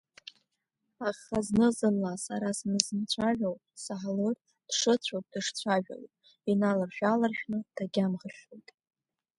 Аха 1.07 1.37
зны-зынла 1.47 2.13
сара 2.25 2.49
санызмыцәало, 2.57 3.51
исаҳалоит 3.75 4.39
дшыцәо 4.67 5.17
дышцәажәало, 5.31 6.07
иналаршә-ааларшәны 6.51 7.59
дагьамхаӷьуеит. 7.75 8.67